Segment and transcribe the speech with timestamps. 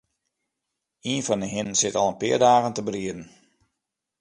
[1.09, 3.21] Ien fan 'e hinnen sit al in pear dagen te brieden.